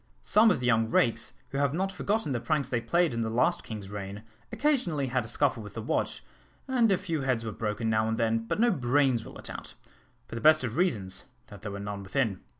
[0.23, 3.29] Some of the young rakes, who have not forgotten the pranks they played in the
[3.29, 6.23] last king's reign, occasionally had a scuffle with the watch,
[6.67, 9.75] and a few heads were broken now and then, but no brains were let out
[10.27, 12.39] for the best of reasons, that there were none within.